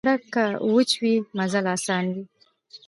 سړک 0.07 0.21
که 0.33 0.43
وچه 0.73 0.97
وي، 1.01 1.15
مزل 1.37 1.65
اسان 1.75 2.05
وي. 2.13 2.23